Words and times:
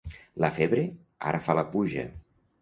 La 0.43 0.47
febre 0.55 0.85
ara 1.33 1.43
fa 1.49 1.57
la 1.61 1.65
puja. 1.77 2.09